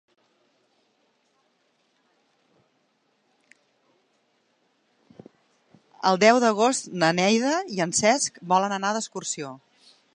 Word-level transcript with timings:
El 6.13 6.21
deu 6.25 6.43
d'agost 6.47 6.91
na 7.03 7.15
Neida 7.19 7.57
i 7.77 7.83
en 7.87 7.95
Cesc 8.03 8.41
volen 8.55 8.77
anar 8.81 8.95
d'excursió. 8.99 9.53